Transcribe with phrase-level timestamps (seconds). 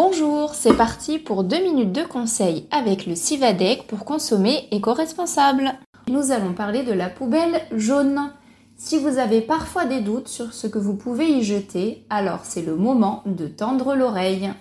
[0.00, 5.72] Bonjour, c'est parti pour deux minutes de conseil avec le Civadec pour consommer éco-responsable.
[6.06, 8.30] Nous allons parler de la poubelle jaune.
[8.76, 12.62] Si vous avez parfois des doutes sur ce que vous pouvez y jeter, alors c'est
[12.62, 14.52] le moment de tendre l'oreille.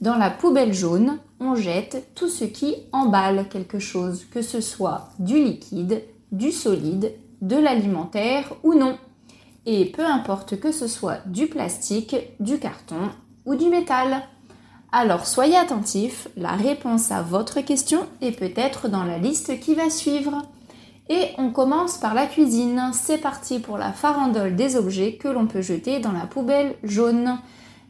[0.00, 5.10] Dans la poubelle jaune, on jette tout ce qui emballe quelque chose, que ce soit
[5.20, 6.02] du liquide,
[6.32, 7.12] du solide,
[7.42, 8.98] de l'alimentaire ou non.
[9.66, 13.10] Et peu importe que ce soit du plastique, du carton
[13.46, 14.24] ou du métal.
[14.92, 19.88] Alors soyez attentifs, la réponse à votre question est peut-être dans la liste qui va
[19.88, 20.42] suivre.
[21.08, 22.90] Et on commence par la cuisine.
[22.92, 27.38] C'est parti pour la farandole des objets que l'on peut jeter dans la poubelle jaune.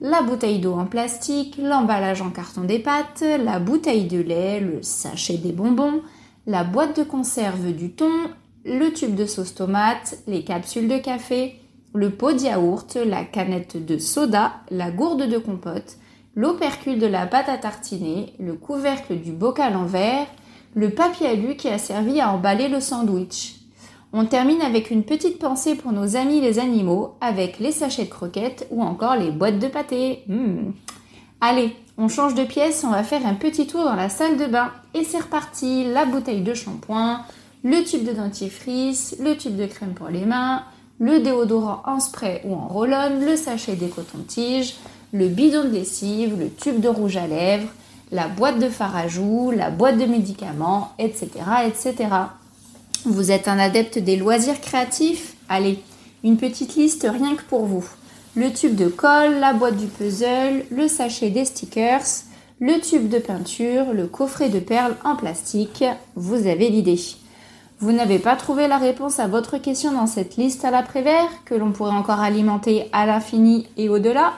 [0.00, 4.82] La bouteille d'eau en plastique, l'emballage en carton des pâtes, la bouteille de lait, le
[4.82, 6.02] sachet des bonbons,
[6.46, 8.12] la boîte de conserve du thon,
[8.64, 11.60] le tube de sauce tomate, les capsules de café,
[11.94, 15.96] le pot de yaourt, la canette de soda, la gourde de compote,
[16.36, 20.26] l'opercule de la pâte à tartiner, le couvercle du bocal en verre,
[20.74, 23.54] le papier alu qui a servi à emballer le sandwich.
[24.12, 28.10] On termine avec une petite pensée pour nos amis les animaux, avec les sachets de
[28.10, 30.22] croquettes ou encore les boîtes de pâté.
[30.28, 30.72] Hmm.
[31.40, 34.46] Allez, on change de pièce, on va faire un petit tour dans la salle de
[34.46, 34.70] bain.
[34.94, 37.22] Et c'est reparti, la bouteille de shampoing,
[37.64, 40.62] le tube de dentifrice, le tube de crème pour les mains,
[40.98, 44.76] le déodorant en spray ou en roll-on, le sachet des cotons-tiges,
[45.16, 47.68] le bidon de lessive, le tube de rouge à lèvres,
[48.12, 48.68] la boîte de
[49.08, 51.28] joues, la boîte de médicaments, etc.,
[51.66, 51.94] etc.
[53.06, 55.34] Vous êtes un adepte des loisirs créatifs?
[55.48, 55.78] Allez,
[56.22, 57.84] une petite liste rien que pour vous.
[58.34, 62.04] Le tube de colle, la boîte du puzzle, le sachet des stickers,
[62.60, 65.84] le tube de peinture, le coffret de perles en plastique.
[66.14, 67.00] Vous avez l'idée.
[67.78, 71.54] Vous n'avez pas trouvé la réponse à votre question dans cette liste à l'après-vert que
[71.54, 74.34] l'on pourrait encore alimenter à l'infini et au-delà?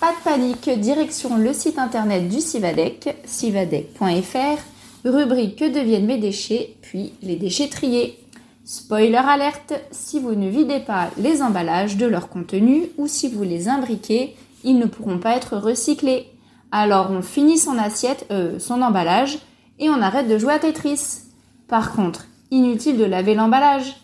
[0.00, 4.60] Pas de panique, direction le site internet du Civadec, civadec.fr,
[5.04, 8.18] rubrique Que deviennent mes déchets, puis les déchets triés.
[8.64, 13.42] Spoiler alerte, si vous ne videz pas les emballages de leur contenu ou si vous
[13.42, 16.26] les imbriquez, ils ne pourront pas être recyclés.
[16.72, 19.38] Alors on finit son assiette, euh, son emballage,
[19.78, 21.20] et on arrête de jouer à Tetris.
[21.68, 23.96] Par contre, inutile de laver l'emballage,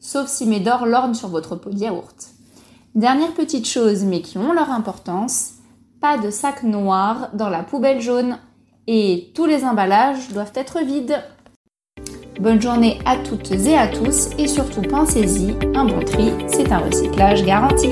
[0.00, 2.33] sauf si Médor lorne sur votre pot de yaourt.
[2.94, 5.54] Dernière petite chose, mais qui ont leur importance,
[6.00, 8.38] pas de sac noir dans la poubelle jaune
[8.86, 11.20] et tous les emballages doivent être vides.
[12.38, 16.78] Bonne journée à toutes et à tous et surtout pensez-y, un bon tri, c'est un
[16.78, 17.88] recyclage garanti.